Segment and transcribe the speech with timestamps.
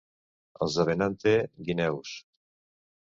[0.65, 1.35] Els de Benante,
[1.69, 2.17] guineus.